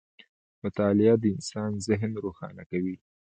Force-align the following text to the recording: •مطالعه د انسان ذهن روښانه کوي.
•مطالعه 0.63 1.15
د 1.21 1.25
انسان 1.35 1.71
ذهن 1.87 2.11
روښانه 2.25 2.63
کوي. 2.71 2.95